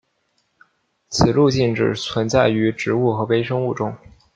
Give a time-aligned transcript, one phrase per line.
[1.09, 3.95] 此路径只存在于植物和微生物中。